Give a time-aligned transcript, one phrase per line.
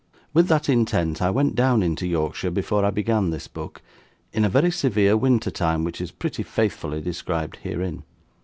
[0.33, 3.83] With that intent I went down into Yorkshire before I began this book,
[4.33, 8.01] in very severe winter time which is pretty faithfully described herein.